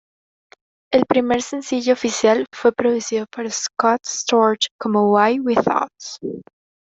[0.91, 6.17] El primer sencillo oficial fue producido por Scott Storch como "Why We Thugs".